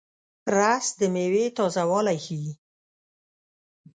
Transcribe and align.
رس 0.55 0.87
د 0.99 1.01
میوې 1.13 1.45
تازهوالی 1.57 2.17
ښيي 2.25 2.51